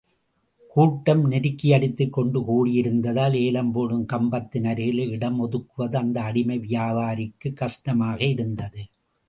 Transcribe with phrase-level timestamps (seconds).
[0.67, 8.85] கூட்டம் நெருக்கியடித்துக் கொண்டு கூடியிருந்ததால், ஏலம்போடும் கம்பத்தின் அருகிலே, இடம் ஒதுக்குவது அந்த அடிமை வியாபாரிக்குக் கஷ்டமாக இருந்தது.